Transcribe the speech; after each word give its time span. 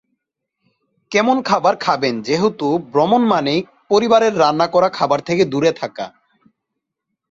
কেমন 1.11 1.37
খাবার 1.41 1.75
খাবেনযেহেতু 1.77 2.67
ভ্রমণ 2.91 3.21
মানেই 3.23 3.59
পরিবারের 3.89 4.33
রান্না 4.39 4.67
করা 4.67 4.89
খাবার 4.89 5.19
থেকে 5.27 5.43
দূরে 5.45 5.71
থাকা। 5.81 6.05